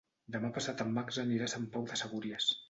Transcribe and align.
Demà 0.35 0.49
passat 0.55 0.81
en 0.85 0.89
Max 0.95 1.19
anirà 1.25 1.51
a 1.51 1.53
Sant 1.55 1.69
Pau 1.77 1.87
de 1.93 2.01
Segúries. 2.05 2.51